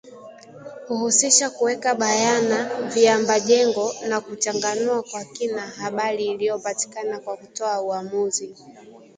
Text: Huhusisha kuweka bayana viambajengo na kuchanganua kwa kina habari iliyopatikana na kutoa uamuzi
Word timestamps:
Huhusisha 0.87 1.49
kuweka 1.49 1.95
bayana 1.95 2.69
viambajengo 2.93 3.93
na 4.07 4.21
kuchanganua 4.21 5.03
kwa 5.03 5.23
kina 5.23 5.61
habari 5.67 6.25
iliyopatikana 6.25 7.09
na 7.11 7.19
kutoa 7.19 7.81
uamuzi 7.81 8.55